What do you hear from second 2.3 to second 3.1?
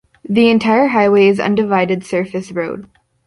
road.